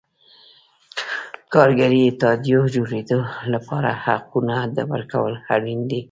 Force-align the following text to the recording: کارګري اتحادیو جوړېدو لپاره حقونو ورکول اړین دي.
کارګري 1.53 2.01
اتحادیو 2.05 2.61
جوړېدو 2.75 3.19
لپاره 3.53 3.89
حقونو 4.03 4.55
ورکول 4.93 5.33
اړین 5.53 5.79
دي. 5.89 5.99